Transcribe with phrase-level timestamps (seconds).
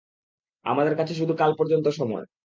[0.65, 2.25] আমাদের কাছে শুধু কাল পর্যন্ত সময়।